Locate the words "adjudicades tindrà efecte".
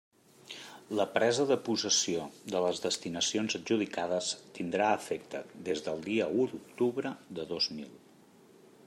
3.61-5.43